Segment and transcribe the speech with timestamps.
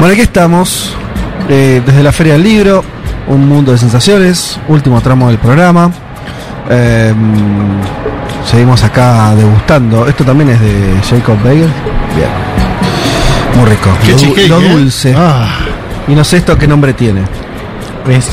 [0.00, 0.92] Bueno, aquí estamos,
[1.48, 2.82] eh, desde la Feria del Libro,
[3.28, 5.90] un mundo de sensaciones, último tramo del programa.
[6.70, 7.12] Eh,
[8.50, 10.06] seguimos acá degustando.
[10.08, 11.68] Esto también es de Jacob Bagel.
[12.16, 12.28] Bien.
[13.56, 13.90] Muy rico.
[14.04, 14.68] Qué lo, lo ¿eh?
[14.72, 15.14] dulce.
[15.16, 15.58] Ah,
[16.08, 17.22] Y no sé esto qué nombre tiene.
[18.08, 18.26] es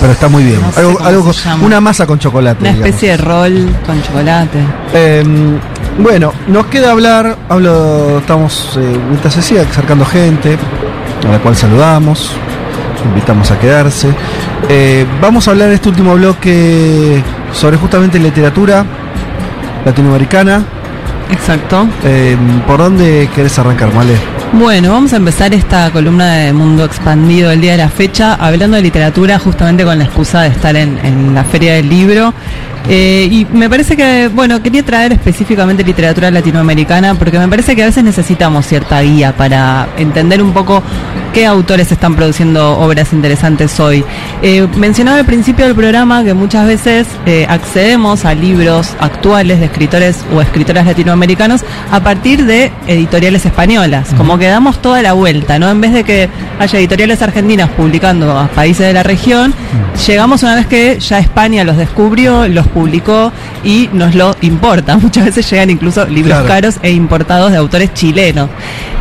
[0.00, 0.60] Pero está muy bien.
[0.62, 1.66] No sé algo, cómo algo se con- llama.
[1.66, 2.60] una masa con chocolate.
[2.60, 2.86] Una digamos.
[2.88, 4.58] especie de rol con chocolate.
[4.94, 5.24] Eh,
[5.98, 10.56] bueno, nos queda hablar, hablo, estamos eh, mientras se sigue acercando gente,
[11.26, 12.32] a la cual saludamos,
[13.04, 14.08] invitamos a quedarse.
[14.68, 18.84] Eh, vamos a hablar en este último bloque sobre justamente literatura
[19.84, 20.64] latinoamericana.
[21.30, 21.86] Exacto.
[22.04, 24.39] Eh, ¿Por dónde querés arrancar, Male?
[24.52, 28.76] Bueno, vamos a empezar esta columna de Mundo Expandido el día de la fecha, hablando
[28.76, 32.34] de literatura justamente con la excusa de estar en, la Feria del Libro.
[32.88, 37.84] Eh, y me parece que, bueno, quería traer específicamente literatura latinoamericana porque me parece que
[37.84, 40.82] a veces necesitamos cierta guía para entender un poco
[41.32, 44.04] qué autores están produciendo obras interesantes hoy.
[44.42, 49.66] Eh, mencionaba al principio del programa que muchas veces eh, accedemos a libros actuales de
[49.66, 55.58] escritores o escritoras latinoamericanos a partir de editoriales españolas, como que damos toda la vuelta,
[55.58, 55.68] ¿no?
[55.70, 59.54] En vez de que haya editoriales argentinas publicando a países de la región,
[60.06, 64.96] llegamos una vez que ya España los descubrió, los publicó y nos lo importa.
[65.00, 66.48] Muchas veces llegan incluso libros Claro.
[66.48, 68.48] caros e importados de autores chilenos.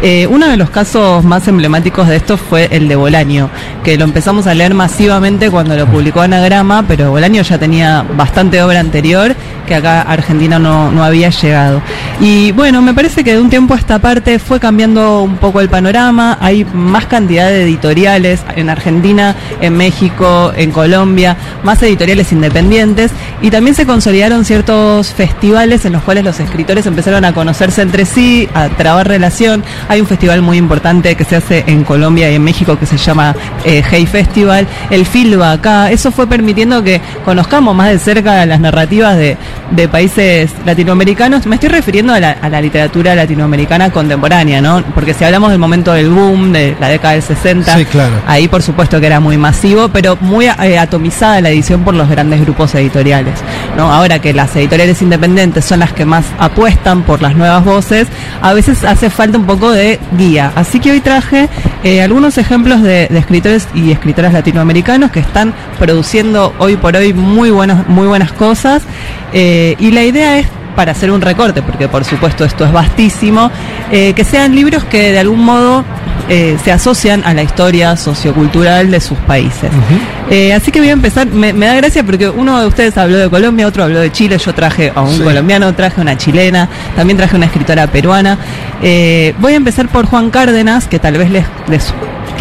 [0.01, 3.49] Eh, uno de los casos más emblemáticos de esto fue el de Bolaño,
[3.83, 8.61] que lo empezamos a leer masivamente cuando lo publicó Anagrama, pero Bolaño ya tenía bastante
[8.61, 9.35] obra anterior
[9.69, 11.81] que acá Argentina no, no había llegado.
[12.19, 15.61] Y bueno, me parece que de un tiempo a esta parte fue cambiando un poco
[15.61, 22.31] el panorama, hay más cantidad de editoriales en Argentina, en México, en Colombia, más editoriales
[22.31, 23.11] independientes
[23.41, 28.05] y también se consolidaron ciertos festivales en los cuales los escritores empezaron a conocerse entre
[28.05, 29.63] sí, a trabar relación.
[29.87, 32.97] Hay un festival muy importante que se hace en Colombia y en México que se
[32.97, 33.35] llama
[33.65, 34.67] eh, Hey Festival.
[34.89, 39.37] El FILBA acá, eso fue permitiendo que conozcamos más de cerca las narrativas de,
[39.71, 41.45] de países latinoamericanos.
[41.45, 44.83] Me estoy refiriendo a la, a la literatura latinoamericana contemporánea, ¿no?
[44.95, 48.15] Porque si hablamos del momento del boom, de la década del 60, Sí, claro.
[48.27, 52.09] Ahí por supuesto que era muy masivo, pero muy eh, atomizada la edición por los
[52.09, 53.39] grandes grupos editoriales.
[53.77, 53.91] ¿no?
[53.91, 58.07] Ahora que las editoriales independientes son las que más apuestan por las nuevas voces,
[58.41, 60.51] a veces hace falta un poco de guía.
[60.55, 61.49] Así que hoy traje
[61.83, 67.49] eh, algunos ejemplos de, escritores y escritoras latinoamericanos que están produciendo hoy por hoy muy
[67.51, 68.83] buenas, muy buenas cosas.
[69.33, 73.51] eh, y la idea es para hacer un recorte, porque por supuesto esto es vastísimo,
[73.91, 75.83] eh, que sean libros que de algún modo
[76.29, 79.69] eh, se asocian a la historia sociocultural de sus países.
[80.29, 83.17] Eh, así que voy a empezar, me, me da gracia porque uno de ustedes habló
[83.17, 85.21] de Colombia, otro habló de Chile, yo traje a un Sí.
[85.23, 88.37] colombiano, traje una chilena, también traje una escritora peruana.
[88.81, 91.93] Voy a empezar por Juan Cárdenas, que tal vez les, les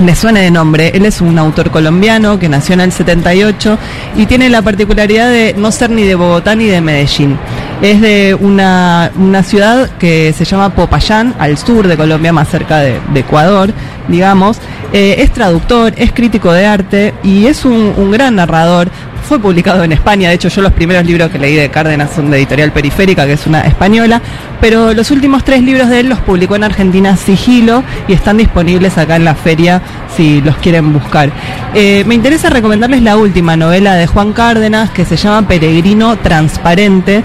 [0.05, 0.93] le suene de nombre.
[0.95, 3.78] Él es un autor colombiano que nació en el 78
[4.16, 7.37] y tiene la particularidad de no ser ni de Bogotá ni de Medellín.
[7.81, 12.78] Es de una, una ciudad que se llama Popayán, al sur de Colombia, más cerca
[12.78, 13.72] de, Ecuador,
[14.09, 14.59] digamos.
[14.93, 18.91] Eh, es traductor, es crítico de arte y es un, un gran narrador.
[19.28, 22.31] Fue publicado en España, de hecho yo los primeros libros que leí de Cárdenas son
[22.31, 24.22] de Editorial Periférica, que es una española,
[24.60, 28.97] pero los últimos tres libros de él los publicó en Argentina Sigilo y están disponibles
[28.97, 29.83] acá en la feria
[30.16, 31.31] si los quieren buscar.
[31.75, 37.22] Eh, me interesa recomendarles la última novela de Juan Cárdenas que se llama Peregrino Transparente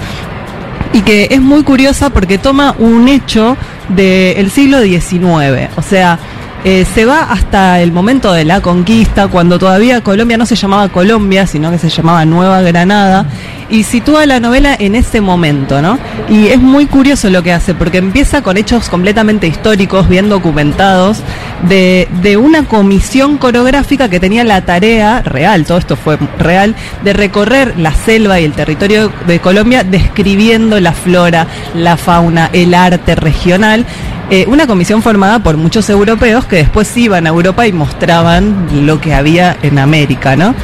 [0.94, 3.58] y que es muy curiosa porque toma un hecho
[3.90, 6.20] del siglo XIX, o sea,
[6.64, 10.90] eh, se va hasta el momento de la conquista, cuando todavía Colombia no se llamaba
[10.90, 13.26] Colombia, sino que se llamaba Nueva Granada,
[13.70, 16.00] y sitúa la novela en ese momento, ¿no?
[16.30, 21.22] Y es muy curioso lo que hace, porque empieza con hechos completamente históricos, bien documentados,
[21.68, 27.14] de, de una comisión coreográfica que tenía la tarea real, todo esto fue real, de
[27.14, 33.16] recorrer la selva y el territorio de Colombia describiendo la flora, la fauna, el arte
[33.16, 33.86] regional.
[34.30, 39.00] Eh, una comisión formada por muchos europeos que después iban a Europa y mostraban lo
[39.02, 40.56] que había en América, ¿no?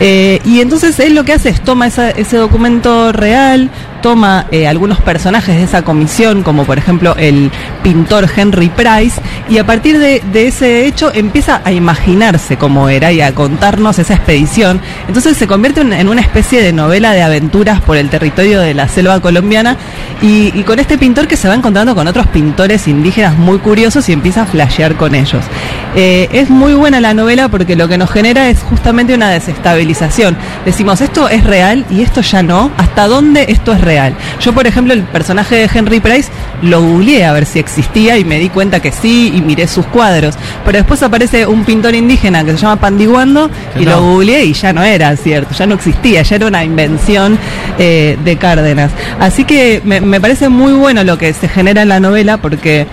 [0.00, 3.70] Eh, y entonces él lo que hace es toma ese documento real,
[4.04, 7.50] toma eh, algunos personajes de esa comisión, como por ejemplo el
[7.82, 9.18] pintor Henry Price,
[9.48, 14.12] y a partir de, ese hecho empieza a imaginarse cómo era y a contarnos esa
[14.12, 14.82] expedición.
[15.08, 18.88] Entonces se convierte en, una especie de novela de aventuras por el territorio de la
[18.88, 19.78] selva colombiana
[20.20, 24.06] y, y con este pintor que se va encontrando con otros pintores indígenas muy curiosos
[24.10, 25.46] y empieza a flashear con ellos.
[25.96, 30.36] Eh, es muy buena la novela porque lo que nos genera es justamente una desestabilización.
[30.66, 32.70] Decimos, esto es real y esto ya no.
[32.76, 33.93] ¿Hasta dónde esto es real?
[34.40, 36.30] Yo, por ejemplo, el personaje de Henry Price
[36.62, 39.86] lo googleé a ver si existía y me di cuenta que sí y miré sus
[39.86, 40.36] cuadros.
[40.64, 43.92] Pero después aparece un pintor indígena que se llama Pandiguando y no.
[43.92, 47.38] lo googleé y ya no era cierto, ya no existía, ya era una invención
[47.78, 48.90] eh, de Cárdenas.
[49.20, 52.86] Así que me, me parece muy bueno lo que se genera en la novela porque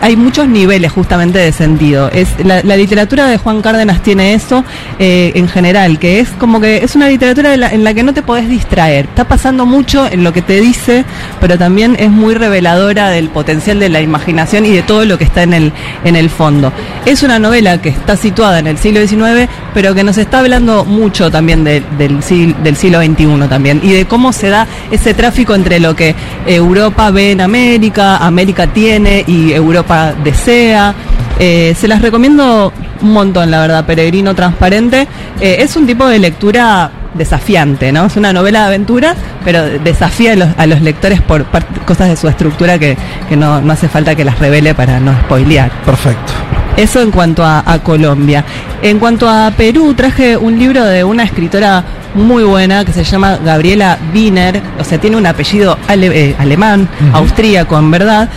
[0.00, 2.10] hay muchos niveles justamente de sentido.
[2.12, 4.64] Es la, literatura de Juan Cárdenas tiene eso
[4.98, 8.22] eh, en general, que es como que es una literatura en la, que no te
[8.22, 9.06] podés distraer.
[9.06, 11.04] Está pasando mucho en lo que te dice,
[11.40, 15.24] pero también es muy reveladora del potencial de la imaginación y de todo lo que
[15.24, 15.72] está en el
[16.04, 16.72] en el fondo.
[17.04, 20.84] Es una novela que está situada en el siglo XIX, pero que nos está hablando
[20.84, 22.18] mucho también de- del,
[22.62, 26.14] del siglo XXI también y de cómo se da ese tráfico entre lo que
[26.46, 29.87] Europa ve en América, América tiene y Europa
[30.24, 30.94] desea.
[31.40, 35.06] Eh, se las recomiendo un montón, la verdad, Peregrino Transparente.
[35.40, 38.06] Eh, es un tipo de lectura desafiante, ¿no?
[38.06, 39.14] Es una novela de aventura,
[39.44, 41.46] pero desafía a los, a los lectores por
[41.86, 42.96] cosas de su estructura que,
[43.28, 45.70] que no, no hace falta que las revele para no spoilear.
[45.84, 46.32] Perfecto.
[46.76, 48.44] Eso en cuanto a, a Colombia.
[48.82, 51.82] En cuanto a Perú, traje un libro de una escritora
[52.14, 56.88] muy buena que se llama Gabriela Wiener, o sea, tiene un apellido ale- eh, alemán,
[57.12, 58.28] austríaco en verdad.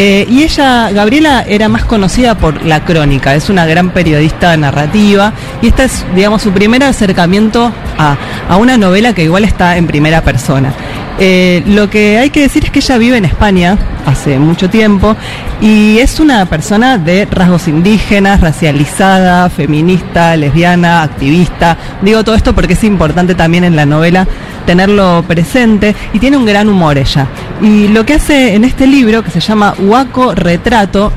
[0.00, 5.32] Eh, y ella, Gabriela, era más conocida por La Crónica, es una gran periodista narrativa
[5.60, 8.16] y este es, digamos, su primer acercamiento a,
[8.48, 10.72] a una novela que igual está en primera persona.
[11.20, 15.16] Eh, lo que hay que decir es que ella vive en España hace mucho tiempo
[15.60, 21.76] y es una persona de rasgos indígenas, racializada, feminista, lesbiana, activista.
[22.02, 24.28] Digo todo esto porque es importante también en la novela
[24.68, 27.26] tenerlo presente y tiene un gran humor ella.
[27.62, 31.10] Y lo que hace en este libro, que se llama Huaco Retrato,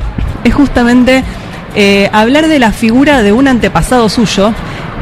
[0.46, 1.22] es justamente
[1.76, 4.54] eh, hablar de la figura de un antepasado suyo,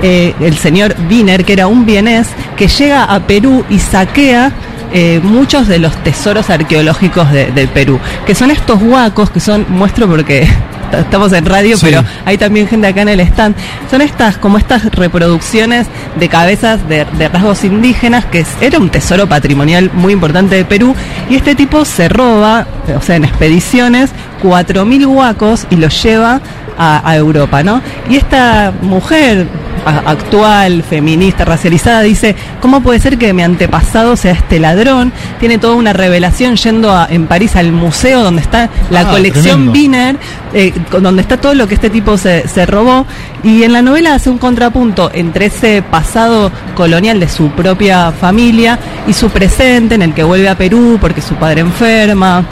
[0.02, 4.52] eh, el señor Wiener, que era un vienés, que llega a Perú y saquea
[4.92, 9.68] eh, muchos de los tesoros arqueológicos de- del Perú, que son estos huacos, que son,
[9.70, 10.48] muestro porque
[10.98, 11.86] estamos en radio, Sí.
[11.88, 13.56] pero hay también gente acá en el stand,
[13.90, 15.88] son estas, como estas reproducciones
[16.20, 20.66] de cabezas de, de rasgos indígenas, que es- era un tesoro patrimonial muy importante de
[20.66, 20.96] Perú,
[21.30, 22.66] y este tipo se roba,
[22.98, 26.40] o sea, en expediciones, 4.000 huacos y los lleva
[26.78, 27.82] a, a Europa, ¿no?
[28.10, 29.48] Y esta mujer
[29.86, 35.12] actual, feminista, racializada, dice, ¿cómo puede ser que mi antepasado sea este ladrón?
[35.40, 39.70] Tiene toda una revelación yendo a- en París al museo donde está la Ah, colección.
[39.70, 40.18] Wiener,
[40.54, 43.06] eh, donde está todo lo que este tipo se, se robó.
[43.44, 48.78] Y en la novela hace un contrapunto entre ese pasado colonial de su propia familia
[49.08, 52.44] y su presente en el que vuelve a Perú porque su padre enferma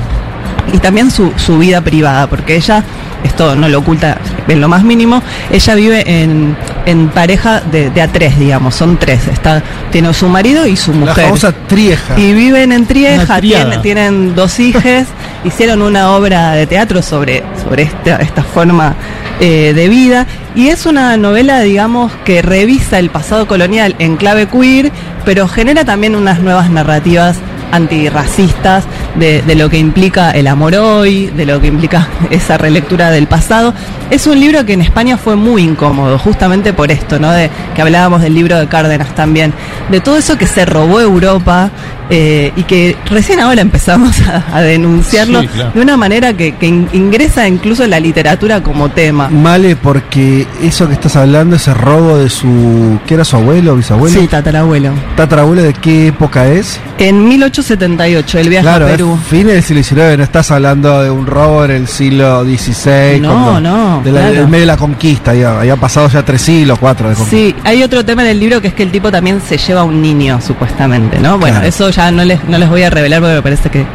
[0.74, 2.84] y también su, su vida privada, porque ella,
[3.24, 4.18] esto no lo oculta
[4.48, 5.22] en lo más mínimo,
[5.52, 6.56] ella vive en,
[6.86, 9.62] en pareja de, de a tres, digamos, son tres, está,
[9.92, 11.26] tiene su marido y su La mujer.
[11.26, 12.20] famosa trieja.
[12.20, 13.40] Y viven en Trieja,
[13.82, 15.08] tienen dos hijas,
[15.44, 18.96] hicieron una obra de teatro sobre, sobre esta, esta forma
[19.40, 20.26] eh, de vida.
[20.56, 24.92] Y es una novela, digamos, que revisa el pasado colonial en clave queer,
[25.26, 27.38] pero genera también unas nuevas narrativas
[27.72, 28.86] antirracistas
[29.16, 33.74] de, lo que implica el amor hoy, de lo que implica esa relectura del pasado.
[34.10, 37.32] Es un libro que en España fue muy incómodo, justamente por esto, ¿no?
[37.32, 39.54] De que hablábamos del libro de Cárdenas también,
[39.90, 41.72] de todo eso que se robó Europa
[42.10, 45.72] eh, y que recién ahora empezamos a, a denunciarlo Sí, claro.
[45.74, 49.30] de una manera que, que in- ingresa incluso en la literatura como tema.
[49.30, 53.00] Male, porque eso que estás hablando, ese robo de su.
[53.06, 54.20] ¿Qué era su abuelo o bisabuelo?
[54.20, 54.92] Sí, tatarabuelo.
[55.16, 56.80] ¿Tatarabuelo de qué época es?
[56.98, 59.18] En 1878, el viaje claro, a Perú.
[59.22, 63.20] es fines del siglo XIX, no estás hablando de un robo en el siglo XVI.
[63.20, 64.34] No, cuando- no, De la, claro.
[64.36, 67.38] del medio de la conquista, ya, había pasado ya tres siglos, cuatro de conquista.
[67.38, 69.82] Sí, hay otro tema en el libro que es que el tipo también se lleva
[69.82, 71.38] a un niño, supuestamente, ¿no?
[71.38, 71.68] Bueno, Claro.
[71.68, 73.86] eso ya no les, no les voy a revelar porque me parece que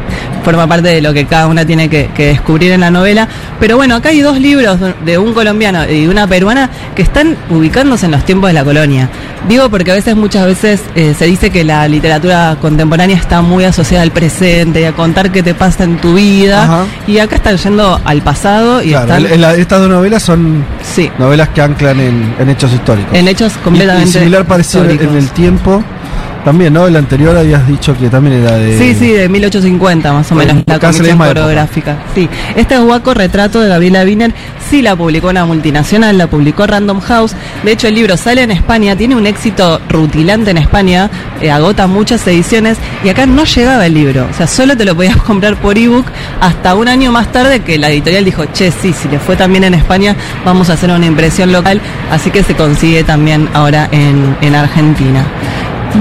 [0.43, 3.27] forma parte de lo que cada una tiene que, que descubrir en la novela.
[3.59, 8.05] Pero bueno, acá hay dos libros de- un colombiano y una peruana que están ubicándose
[8.07, 9.09] en los tiempos de la colonia.
[9.47, 13.63] Digo porque a veces, muchas veces, eh, se dice que la literatura contemporánea está muy
[13.63, 16.63] asociada al presente y a contar qué te pasa en tu vida.
[16.63, 16.85] Ajá.
[17.07, 19.25] Y acá están yendo al pasado y Claro, están...
[19.25, 23.13] el- el- estas dos novelas son sí, novelas que anclan en, en hechos históricos.
[23.17, 25.17] en hechos Y- completamente y, similar parecido en históricos.
[25.23, 25.83] el tiempo
[26.43, 26.87] También, ¿no?
[26.87, 28.77] El anterior habías dicho que también era de.
[28.77, 31.97] Sí, sí, de 1850 más o menos, la comisión coreográfica.
[32.13, 34.33] Sí, este Huaco retrato de Gabriela Wiener
[34.69, 37.33] sí la publicó una multinacional, la publicó Random House.
[37.63, 41.09] De hecho, el libro sale en España, tiene un éxito rutilante en España,
[41.41, 44.27] eh, agota muchas ediciones y acá no llegaba el libro.
[44.29, 46.05] O sea, solo te lo podías comprar por ebook
[46.41, 49.63] hasta un año más tarde que la editorial dijo, che, sí, si le fue también
[49.63, 51.79] en España, vamos a hacer una impresión local.
[52.11, 55.25] Así que se consigue también ahora en, en Argentina.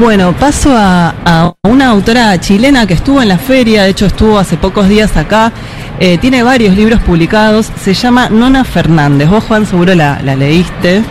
[0.00, 4.38] Bueno, paso a, a una autora chilena que estuvo en la feria, de hecho estuvo
[4.38, 5.52] hace pocos días acá,
[6.00, 9.28] eh, tiene varios libros publicados, se llama Nona Fernández.
[9.28, 11.02] Vos, Juan, seguro la, la leíste.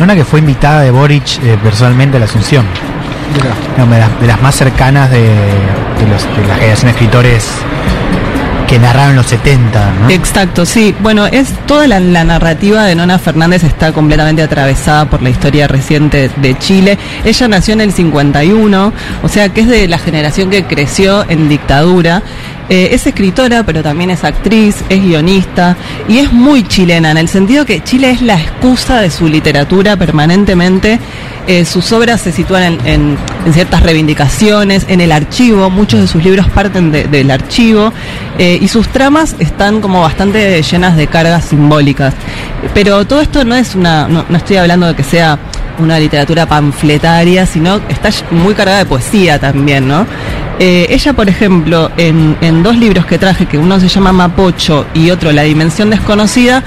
[0.00, 2.64] Una que fue invitada de Boric eh, personalmente a la Asunción.
[3.34, 7.48] De, las, de las más cercanas de, de los- de la generación de escritores
[8.72, 9.92] que narraron los 70.
[10.00, 10.08] ¿no?
[10.08, 10.94] Exacto, sí.
[11.00, 15.68] Bueno, es toda la, la narrativa de Nona Fernández está completamente atravesada por la historia
[15.68, 16.96] reciente de Chile.
[17.22, 21.50] Ella nació en el 51, o sea que es de la generación que creció en
[21.50, 22.22] dictadura.
[22.68, 25.76] Eh, es escritora, pero también es actriz, es guionista
[26.08, 29.96] y es muy chilena en el sentido que Chile es la excusa de su literatura
[29.96, 30.98] permanentemente.
[31.48, 33.18] Eh, sus obras se sitúan en,
[33.52, 37.92] ciertas reivindicaciones, en el archivo, muchos de sus libros parten de- del archivo
[38.38, 42.14] eh, y sus tramas están como bastante llenas de cargas simbólicas.
[42.74, 45.36] Pero todo esto no es una, no estoy hablando de que sea
[45.78, 50.06] una literatura panfletaria, sino está muy cargada de poesía también, ¿no?
[50.58, 54.86] Eh, ella, por ejemplo, en, en dos libros que traje, que uno se llama Mapocho
[54.94, 56.62] y otro La Dimensión Desconocida,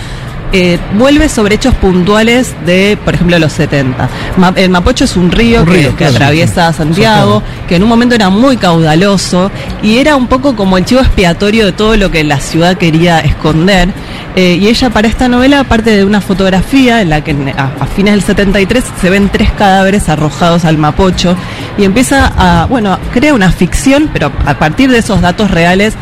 [0.58, 4.08] eh, vuelve sobre hechos puntuales de, por ejemplo, los 70.
[4.38, 6.78] Ma- el Mapocho es un río, Un que, río, que claro, atraviesa sí.
[6.78, 9.52] Santiago, que en un momento era muy caudaloso
[9.84, 13.20] y era un poco como el chivo expiatorio de todo lo que la ciudad quería
[13.20, 13.90] esconder.
[14.38, 17.86] Eh, y ella para esta novela, aparte de una fotografía en la que a, a
[17.88, 21.36] fines del 73 se ven tres cadáveres arrojados al Mapocho
[21.78, 25.94] y empieza a, bueno, crea una ficción, pero a partir de esos datos reales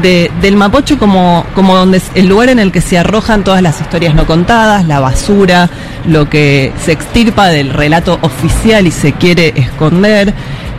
[0.00, 3.60] de- del Mapocho como, como donde es el lugar en el que se arrojan todas
[3.60, 5.68] las historias no contadas, la basura,
[6.06, 10.34] lo que se extirpa del relato oficial y se quiere esconder.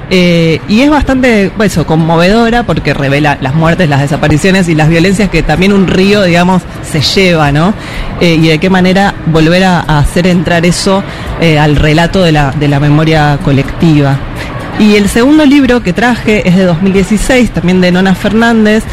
[0.09, 4.89] Eh, y es bastante, pues, eso, conmovedora porque revela las muertes, las desapariciones y las
[4.89, 7.73] violencias que también un río, digamos, se lleva, ¿no?
[8.19, 11.03] Eh, y de qué manera volver a, a hacer entrar eso
[11.41, 14.19] eh, al relato de la, de la memoria colectiva.
[14.79, 18.83] Y el segundo libro que traje es de 2016, también de Nona Fernández.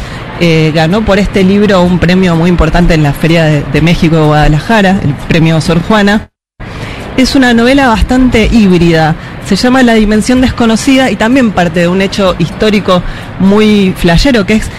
[0.43, 4.15] Eh, ganó por este libro un premio muy importante en la Feria de, de México
[4.15, 6.31] de Guadalajara, el premio Sor Juana.
[7.15, 9.15] Es una novela bastante híbrida.
[9.45, 13.03] Se llama La Dimensión Desconocida y también parte de un hecho histórico
[13.39, 14.69] muy flashero, que es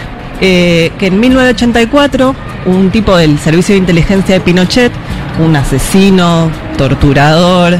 [0.41, 4.91] eh, que en 1984 un tipo del Servicio de Inteligencia de Pinochet,
[5.39, 7.77] un asesino, torturador,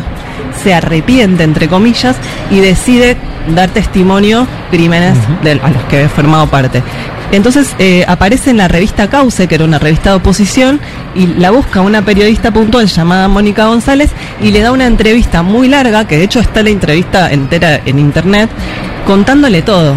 [0.63, 2.15] se arrepiente, entre comillas,
[2.49, 3.17] y decide
[3.49, 6.81] dar testimonio crímenes del- a los que he formado parte.
[7.31, 10.79] Entonces eh, aparece en la revista Cauce, que era una revista de oposición,
[11.15, 15.67] y la busca una periodista puntual llamada Mónica González y le da una entrevista muy
[15.67, 18.49] larga, que de hecho está la entrevista entera en internet,
[19.07, 19.95] contándole todo.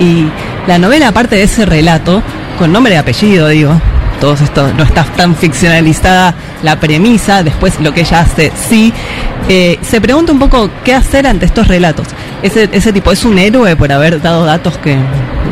[0.00, 0.26] Y
[0.66, 2.22] la novela, aparte de ese relato,
[2.58, 3.80] con nombre y apellido, digo,
[4.20, 6.34] todo esto no está tan ficcionalizada
[6.64, 8.92] la premisa, después lo que ella hace sí,
[9.48, 12.08] eh, se pregunta un poco qué hacer ante estos relatos.
[12.42, 14.96] Ese, ese tipo, ¿es un héroe por haber dado datos que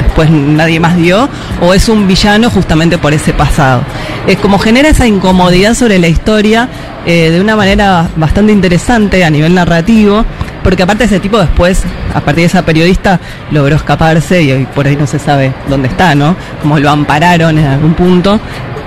[0.02, 1.28] después nadie más dio?
[1.60, 3.82] ¿O es un villano justamente por ese pasado?
[4.26, 6.68] Es como genera esa incomodidad sobre la historia
[7.04, 10.24] eh, de una manera bastante interesante a nivel narrativo,
[10.62, 11.82] porque aparte ese tipo después,
[12.14, 15.88] a partir de esa periodista, logró escaparse y hoy por ahí no se sabe dónde
[15.88, 16.36] está, ¿no?
[16.62, 18.40] Como lo ampararon en algún punto.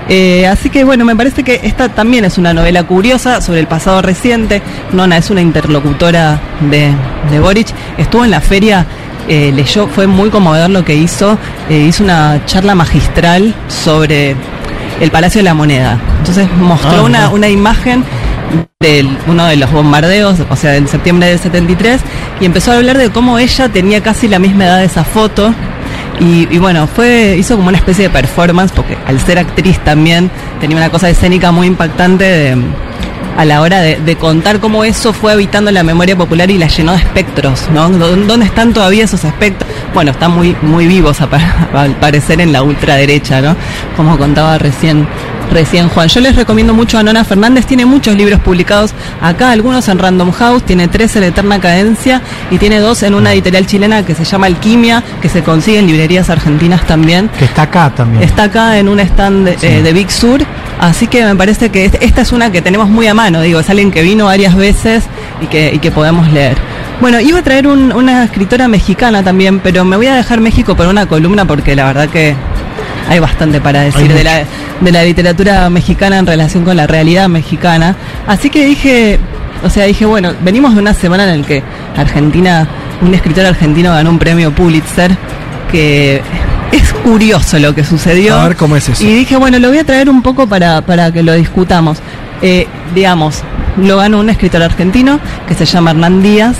[0.08, 3.66] Eh, así que bueno, me parece que esta también es una novela curiosa sobre el
[3.66, 4.62] pasado reciente.
[4.92, 6.92] Nona es una interlocutora de,
[7.30, 7.68] de Boric.
[7.98, 8.86] Estuvo en la feria,
[9.28, 11.36] eh, leyó, fue muy conmovedor lo que hizo.
[11.68, 14.36] eh, hizo una charla magistral sobre
[15.00, 15.98] el Palacio de la Moneda.
[16.18, 18.04] Entonces mostró Ah, una, una imagen
[18.80, 22.00] de uno de los bombardeos, o sea, en septiembre del 73,
[22.40, 25.52] y empezó a hablar de cómo ella tenía casi la misma edad de esa foto.
[26.18, 30.30] Y, bueno, fue hizo como una especie de performance, porque al ser actriz también
[30.60, 32.56] tenía una cosa escénica muy impactante
[33.36, 36.92] a la hora de, contar cómo eso fue habitando la memoria popular y la llenó
[36.92, 37.90] de espectros, ¿no?
[37.90, 39.70] ¿Dó- ¿Dónde están todavía esos espectros?
[39.92, 41.18] Bueno, están muy, muy vivos
[41.74, 43.54] al parecer en la ultraderecha, ¿no?
[43.94, 45.06] Como contaba recién,
[45.50, 46.08] recién Juan.
[46.08, 50.30] Yo les recomiendo mucho a Nona Fernández, tiene muchos libros publicados acá, algunos en Random
[50.32, 54.24] House, tiene tres en Eterna Cadencia y tiene dos en una editorial chilena que se
[54.24, 57.28] llama Alquimia, que se consigue en librerías argentinas también.
[57.38, 58.22] Que está acá también.
[58.22, 59.66] Está acá en un stand de, Sí.
[59.66, 60.44] eh, de Big Sur
[60.78, 63.70] Así que me parece que esta es una que tenemos muy a mano, digo, es
[63.70, 65.04] alguien que vino varias veces
[65.40, 66.54] y que, y que podemos leer.
[67.00, 70.76] Bueno, iba a traer un- una escritora mexicana también, pero me voy a dejar México
[70.76, 72.34] por una columna porque la verdad que
[73.08, 74.44] hay bastante para decir la,
[74.80, 77.96] de la literatura mexicana en relación con la realidad mexicana.
[78.26, 79.18] Así que dije,
[79.64, 81.62] o sea, dije, bueno, venimos de una semana en la que
[81.96, 82.68] Argentina,
[83.00, 85.16] un escritor argentino ganó un premio Pulitzer,
[85.70, 86.20] que
[86.72, 88.38] es curioso lo que sucedió.
[88.38, 89.04] A ver cómo es eso.
[89.04, 91.98] Y dije, bueno, lo voy a traer un poco para, para que lo discutamos.
[92.42, 93.42] Eh, digamos,
[93.76, 96.56] lo ganó un escritor argentino que se llama Hernán Díaz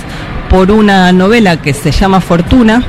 [0.49, 2.83] por una novela que se llama Fortuna,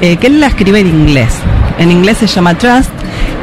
[0.00, 1.34] eh, que él la escribe en inglés.
[1.80, 2.90] En inglés se llama Trust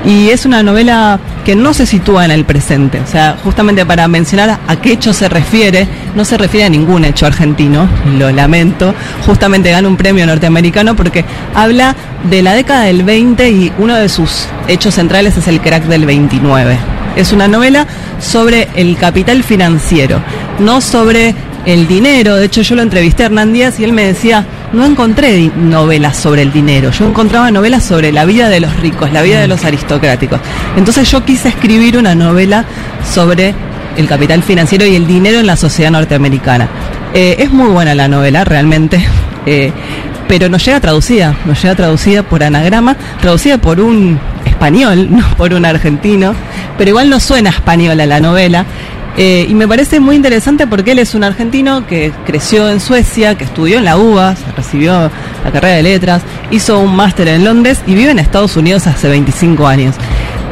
[0.05, 2.99] y es una novela que no se sitúa en el presente.
[2.99, 7.03] O sea, justamente para mencionar a qué hecho se refiere, no se refiere a ningún
[7.03, 8.93] hecho argentino, lo lamento.
[9.25, 11.25] Justamente gana un premio norteamericano porque
[11.55, 11.95] habla
[12.29, 16.05] de la década del 20 y uno de sus hechos centrales es el crack del
[16.05, 16.77] 29.
[17.15, 17.87] Es una novela
[18.19, 20.21] sobre el capital financiero,
[20.59, 21.33] no sobre
[21.65, 22.35] el dinero.
[22.35, 26.17] De hecho, yo lo entrevisté a Hernán Díaz y él me decía, no encontré novelas
[26.17, 29.47] sobre el dinero, yo encontraba novelas sobre la vida de los ricos, la vida de
[29.47, 30.39] los aristocráticos.
[30.75, 32.65] Entonces yo quise escribir una novela
[33.13, 33.53] sobre
[33.97, 36.67] el capital financiero y el dinero en la sociedad norteamericana.
[37.13, 39.03] Eh, es muy buena la novela, realmente.
[39.45, 39.71] eh,
[40.27, 45.53] pero nos llega traducida, nos llega traducida por anagrama, traducida por un español, no por
[45.53, 46.33] un argentino,
[46.77, 48.65] pero igual no suena española la novela.
[49.17, 53.35] Eh, y me parece muy interesante porque él es un argentino que creció en Suecia,
[53.35, 55.09] que estudió en la UBA, se recibió
[55.43, 56.21] la carrera de letras,
[56.51, 59.95] hizo un máster en Londres y vive en Estados Unidos hace 25 años.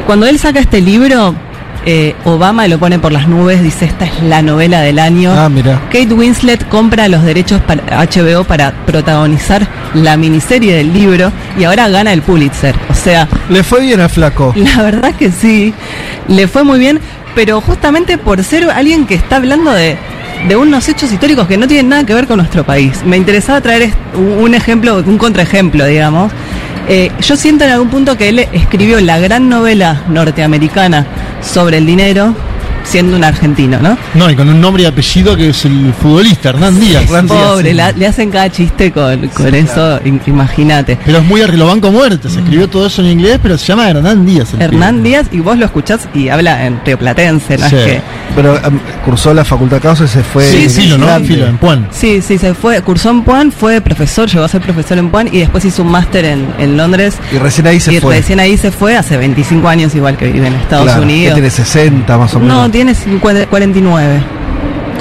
[0.04, 1.36] Cuando él saca este libro,
[1.84, 5.32] eh, Obama lo pone por las nubes, dice esta es la novela del año.
[5.32, 5.80] Ah, mira.
[5.92, 11.88] Kate Winslet compra los derechos para HBO para protagonizar la miniserie del libro y ahora
[11.88, 12.74] gana el Pulitzer.
[12.90, 14.52] O sea, Le fue bien al flaco.
[14.56, 15.72] la verdad que sí,
[16.26, 16.98] le fue muy bien,
[17.36, 19.98] pero justamente por ser alguien que está hablando de,
[20.58, 23.04] unos hechos históricos que no tienen nada que ver con nuestro país.
[23.04, 26.32] Me interesaba traer un ejemplo, un contraejemplo, digamos.
[26.88, 31.06] Eh, yo siento en algún punto que él escribió la gran novela norteamericana
[31.42, 32.34] sobre el dinero
[32.86, 33.96] siendo un argentino, ¿no?
[34.14, 37.04] No, y con un nombre y apellido que es el futbolista, Hernán Díaz.
[37.04, 37.74] Hernán Díaz, Pobre, sí.
[37.74, 40.98] la- le hacen cada chiste con, con eso, im- imagínate.
[41.04, 42.28] Pero es muy lo banco muerte.
[42.28, 44.54] Se escribió todo eso en inglés, pero se llama Hernán Díaz.
[44.54, 45.08] el Hernán pibe.
[45.08, 47.76] Díaz, y vos lo escuchás y habla en rioplatense, ¿no Sí.
[47.76, 48.00] es que...
[48.34, 50.44] Pero em, cursó la facultad de causa y se fue.
[50.50, 51.18] Sí, sí, filo, ¿no?
[51.18, 51.24] sí.
[51.26, 51.88] Filo, en Puan.
[51.90, 55.28] Sí, sí, se fue, cursó en Puan, fue profesor, llegó a ser profesor en Puan
[55.32, 57.14] y después hizo un máster en, en Londres.
[57.32, 58.16] Y recién ahí se y fue.
[58.16, 61.34] recién ahí se fue, hace 25 años igual que vive en Estados Claro, que Unidos.
[61.34, 62.56] tiene 60 más o menos.
[62.56, 64.22] No, tiene 50 49.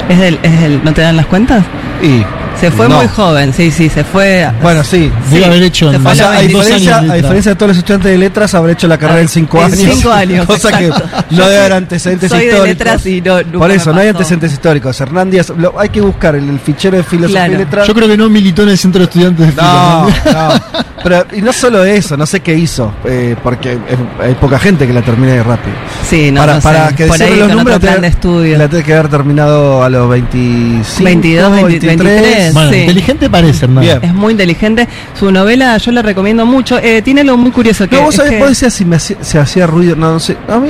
[0.07, 1.61] Es del, es del, ¿no te dan las cuentas?
[2.01, 2.23] Y,
[2.60, 2.98] Se fue no.
[2.98, 4.50] muy joven, sí, sí, se fue.
[4.62, 5.12] Bueno, sí.
[5.30, 7.15] Debe haber hecho se en- O a sea, los a 25 diferencia, años de a
[7.18, 9.78] diferencia de todos los estudiantes de letras, habrá hecho la carrera en 5 En años.
[9.96, 12.68] cinco años, Cosa que no debe haber antecedentes soy de históricos.
[12.70, 15.02] letras y no- nunca Por me eso, no hay antecedentes históricos.
[15.02, 17.54] Hernán Díaz, lo- hay que buscar el, el fichero de filosofía Claro.
[17.54, 17.88] y letras.
[17.88, 20.10] Yo creo que no militó en el centro de estudiantes de No, ¿no?
[20.10, 20.86] no.
[21.04, 23.78] Pero, y no solo eso, no sé qué hizo, eh, porque
[24.24, 25.76] hay poca gente que la termine rápido.
[26.10, 28.58] Sí, no, para, no sé, para que por ahí los con números, de estudio.
[28.58, 32.44] la tiene que haber terminado a los 25, 22, 23.
[32.53, 32.77] Bueno, Sí.
[32.81, 33.84] inteligente parece, Hernán.
[33.84, 33.99] Bien.
[34.01, 34.88] Es muy inteligente.
[35.17, 36.77] Su novela yo la recomiendo mucho.
[36.79, 37.95] Eh, tiene algo muy curioso que.
[37.97, 40.38] No, vos sabés, que- vos decías si me hacía, se hacía ruido, no, no sé.
[40.49, 40.69] A mí,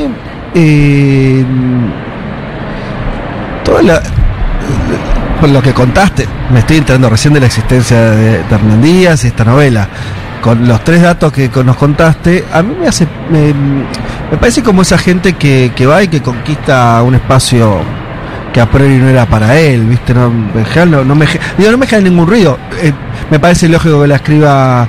[0.53, 1.43] eh,
[3.63, 4.01] toda la,
[5.39, 9.23] por lo que contaste, me estoy enterando recién de la existencia de, de Hernán Díaz
[9.23, 9.87] y esta novela.
[10.41, 13.51] Con los tres datos que nos contaste, a mí me hace, me,
[14.31, 17.79] me parece como esa gente que, que va y que conquista un espacio
[18.55, 20.13] que a priori no era para él, ¿viste?
[20.13, 22.57] No, en general no, no me, digo, no me genera ningún ruido.
[22.81, 22.93] Eh,
[23.29, 24.87] me parece lógico que la escriba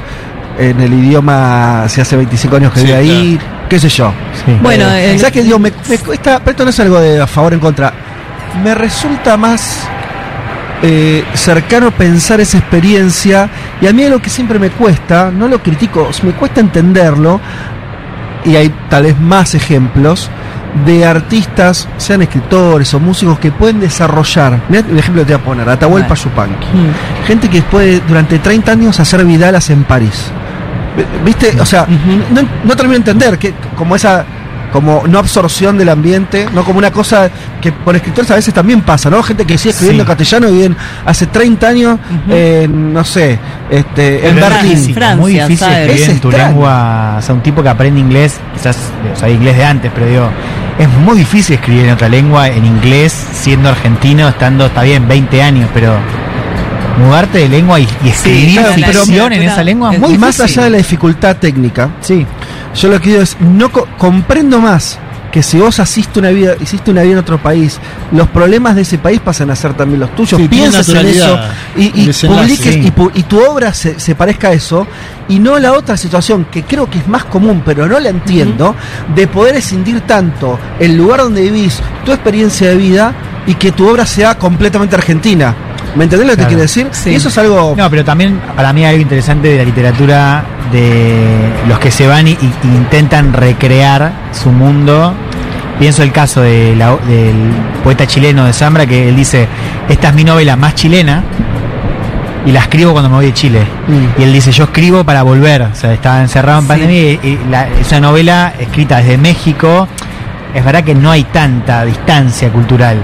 [0.56, 4.12] en el idioma si hace 25 años que Sí, vive ahí, qué sé yo.
[4.44, 4.56] Sí.
[4.62, 5.42] Bueno, Eh, el- ¿sabes qué?
[5.42, 7.92] Digo, me, me cuesta, pero esto no es algo de a favor o en contra.
[8.62, 9.80] Me resulta más
[10.82, 13.48] eh, cercano pensar esa experiencia
[13.80, 17.40] y a mí es lo que siempre me cuesta, no lo critico, me cuesta entenderlo
[18.44, 20.30] y hay tal vez más ejemplos
[20.84, 24.60] de artistas, sean escritores o músicos que pueden desarrollar.
[24.68, 26.14] Mirá el ejemplo que te voy a poner, Atahualpa.
[26.14, 26.66] Yupanqui.
[26.66, 27.26] Mm.
[27.26, 30.30] Gente que puede durante 30 años hacer vidalas en París.
[31.24, 31.60] ¿Viste?
[31.60, 31.86] O sea,
[32.30, 34.24] no, no termino de entender que como esa
[34.72, 37.30] como no absorción del ambiente, no como una cosa
[37.62, 39.22] que por escritores a veces también pasa, ¿no?
[39.22, 40.10] Gente que sigue escribiendo Sí.
[40.10, 40.76] en castellano y viven
[41.06, 41.98] hace 30 años
[42.28, 43.38] en, no sé,
[43.70, 44.94] este, en Berlín.
[44.94, 46.48] Francia, muy difícil escribir Es en tu extraño.
[46.50, 48.76] lengua, o sea, un tipo que aprende inglés, quizás
[49.14, 50.28] o sea, inglés de antes, pero digo,
[50.78, 55.42] es muy difícil escribir en otra lengua, en inglés, siendo argentino, estando, está bien, 20
[55.42, 55.96] años, pero
[56.98, 58.72] mudarte de lengua y, y escribir claro,
[59.04, 62.26] ficción en esa lengua es muy más allá de la dificultad técnica, Sí,
[62.74, 64.98] yo lo que digo es, no co- comprendo más
[65.36, 67.78] que si vos hiciste una vida, hiciste una vida en otro país,
[68.10, 70.40] los problemas de ese país pasan a ser también los tuyos.
[70.40, 71.38] Sí, Piensas en eso
[71.76, 72.80] y, y publiques Sí.
[73.14, 74.86] y, y tu obra se, se parezca a eso
[75.28, 78.74] y no la otra situación que creo que es más común, pero no la entiendo,
[79.14, 83.12] de poder escindir tanto el lugar donde vivís, tu experiencia de vida
[83.46, 85.54] y que tu obra sea completamente argentina.
[85.96, 86.48] ¿Me entendés lo que te Claro.
[86.48, 86.88] quiero decir?
[86.92, 87.10] Sí.
[87.10, 87.74] Y eso es algo...
[87.76, 92.06] No, pero también para mí hay algo interesante de la literatura de los que se
[92.06, 95.14] van y, y intentan recrear su mundo.
[95.78, 97.34] Pienso el caso de la- del
[97.84, 99.46] poeta chileno de Zambra, que él dice,
[99.88, 101.22] esta es mi novela más chilena
[102.46, 103.60] y la escribo cuando me voy de Chile.
[103.88, 104.20] Mm.
[104.20, 105.62] Y él dice, yo escribo para volver.
[105.62, 106.68] O sea, estaba encerrado en Sí.
[106.68, 109.86] pandemia y, y la- novela escrita desde México,
[110.54, 112.96] es verdad que no hay tanta distancia cultural.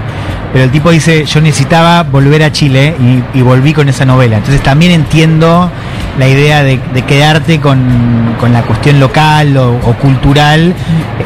[0.51, 2.95] Pero el tipo dice, yo necesitaba volver a Chile
[3.33, 4.37] y, y volví con esa novela.
[4.37, 5.69] Entonces también entiendo
[6.19, 10.73] la idea de, de quedarte con, con la cuestión local o, o cultural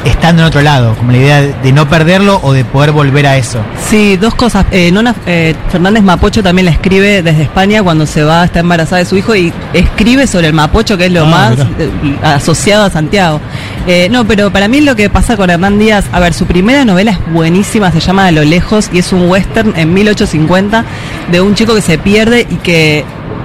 [0.05, 3.27] estando en otro lado, como la idea de, de no perderlo o de poder volver
[3.27, 3.59] a eso.
[3.89, 4.65] Sí, dos cosas.
[4.71, 8.99] Eh, Nona eh, Fernández Mapocho también la escribe desde España cuando se va, está embarazada
[8.99, 11.89] de su hijo y escribe sobre el Mapocho, que es lo Ah, más eh,
[12.23, 13.41] asociado a Santiago.
[13.87, 16.85] Eh, no, pero para mí lo que pasa con Hernán Díaz, a ver, su primera
[16.85, 20.85] novela es buenísima, se llama A lo lejos y es un western en 1850
[21.31, 23.03] de un chico que se pierde y que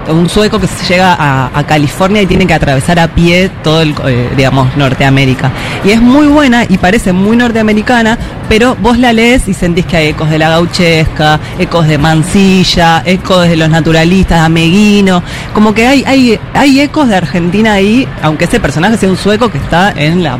[0.08, 3.94] un sueco que llega a, a California y tiene que atravesar a pie todo el,
[4.06, 5.50] eh, digamos, Norteamérica.
[5.84, 9.96] Y es muy buena y parece muy norteamericana, pero vos la lees y sentís que
[9.96, 15.74] hay ecos de la gauchesca, ecos de Mansilla, ecos de los naturalistas, de Ameguino, como
[15.74, 19.58] que hay, hay, hay ecos de Argentina ahí, aunque ese personaje sea un sueco que
[19.58, 20.38] está en la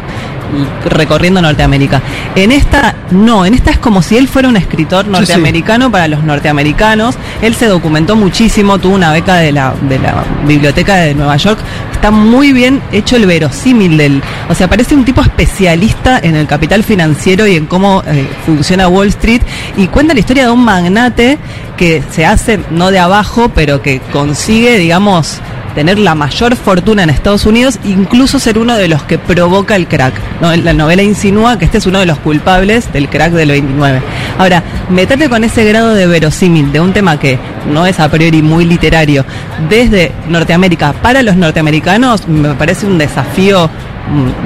[0.84, 2.02] recorriendo Norteamérica.
[2.34, 5.10] En esta no, en esta es como si él fuera un escritor sí.
[5.10, 7.16] norteamericano para los norteamericanos.
[7.40, 11.58] Él se documentó muchísimo, tuvo una beca de la, de la biblioteca de Nueva York.
[11.92, 16.46] Está muy bien hecho el verosímil del, o sea, parece un tipo especialista en el
[16.46, 19.42] capital financiero y en cómo eh, funciona Wall Street
[19.76, 21.38] y cuenta la historia de un magnate
[21.76, 25.40] que se hace no de abajo, pero que consigue, digamos,
[25.74, 29.86] tener la mayor fortuna en Estados Unidos, incluso ser uno de los que provoca el
[29.86, 30.14] crack.
[30.40, 30.54] ¿no?
[30.56, 34.02] La novela insinúa que este es uno de los culpables del crack del 29.
[34.38, 37.38] Ahora, meterte con ese grado de verosímil de un tema que
[37.70, 39.24] no es a priori muy literario,
[39.68, 43.70] desde Norteamérica para los norteamericanos, me parece un desafío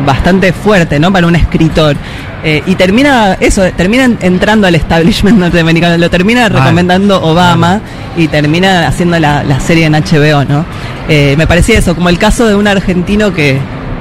[0.06, 1.12] bastante fuerte, ¿no?
[1.12, 1.96] Para un escritor.
[2.44, 7.80] Eh, y termina eso, termina en- entrando al establishment norteamericano, lo termina recomendando Obama
[8.16, 10.64] y termina haciendo la, la serie en HBO, ¿no?
[11.08, 13.58] Eh, me parecía eso, como el caso de un argentino que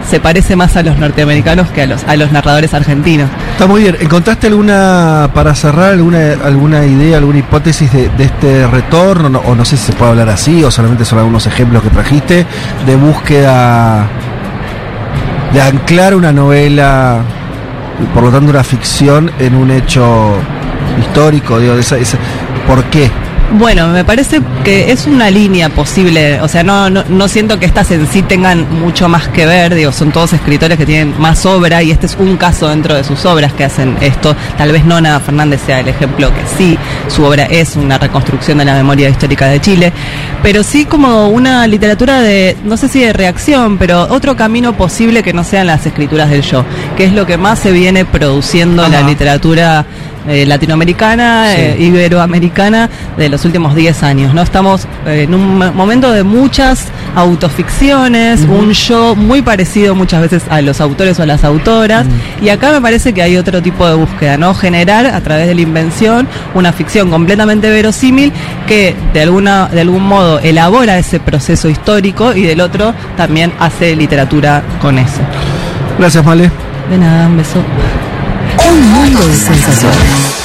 [0.10, 3.28] se parece más a los norteamericanos que a los, a los narradores argentinos.
[3.54, 3.98] Está muy bien.
[4.00, 9.30] ¿Encontraste alguna, para cerrar, alguna, alguna idea, alguna hipótesis de, de este retorno?
[9.30, 11.90] No- o no sé si se puede hablar así, o solamente son algunos ejemplos que
[11.90, 12.46] trajiste,
[12.86, 14.06] de búsqueda,
[15.56, 17.22] de anclar una novela,
[18.14, 20.36] por lo tanto una ficción, en un hecho
[21.00, 21.60] histórico.
[21.60, 21.98] Digo, esa-
[22.68, 23.10] ¿Por qué?
[23.54, 27.66] Bueno, me parece que es una línea posible, o sea, no, no, no siento que
[27.66, 31.46] estas en sí tengan mucho más que ver, digo, son todos escritores que tienen más
[31.46, 34.36] obra y este es un caso dentro de sus obras que hacen esto.
[34.58, 36.78] Tal vez Nona Fernández sea el ejemplo que sí,
[37.08, 39.94] su obra es una reconstrucción de la memoria histórica de Chile,
[40.42, 45.24] pero sí como una literatura de, no sé si de reacción, pero otro camino posible
[45.24, 46.66] que no sean las escrituras del yo,
[46.98, 49.86] que es lo que más se viene produciendo en la literatura
[50.28, 51.62] eh, latinoamericana, Sí.
[51.62, 54.34] eh, iberoamericana de los últimos 10 años.
[54.34, 54.42] ¿no?
[54.42, 60.44] Estamos eh, en un mo- momento de muchas autoficciones, un yo muy parecido muchas veces
[60.50, 62.06] a los autores o a las autoras,
[62.42, 64.54] y acá me parece que hay otro tipo de búsqueda, ¿no?
[64.54, 68.32] Generar a través de la invención una ficción completamente verosímil
[68.68, 73.96] que de alguna de algún modo elabora ese proceso histórico y del otro también hace
[73.96, 75.22] literatura con eso.
[76.00, 76.50] Gracias, Male.
[76.90, 77.60] De nada, un beso.
[78.58, 80.45] Un mundo de sensaciones.